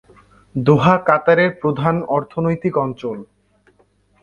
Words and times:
দোহা 0.55 0.95
কাতারের 1.07 1.51
প্রধান 1.61 1.95
অর্থনৈতিক 2.07 2.73
অঞ্চল। 2.77 3.17